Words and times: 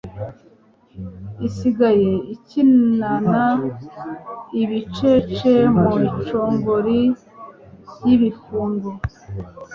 Isigaye 1.47 2.11
ikinana 2.35 3.43
ibicece 4.61 5.51
mu 5.77 5.89
icongori 6.09 7.01
ryibifungo 7.93 8.89